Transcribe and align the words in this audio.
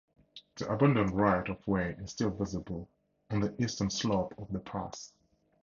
The 0.55 0.67
abandoned 0.67 1.11
right-of-way 1.15 1.95
is 1.99 2.09
still 2.09 2.31
visible 2.31 2.89
on 3.29 3.39
the 3.41 3.55
eastern 3.63 3.91
slope 3.91 4.33
of 4.39 4.51
the 4.51 4.57
pass. 4.57 5.13